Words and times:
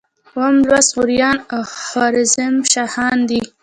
اووم 0.35 0.55
لوست 0.69 0.91
غوریان 0.95 1.37
او 1.55 1.61
خوارزم 1.85 2.53
شاهان 2.71 3.19
دي. 3.29 3.41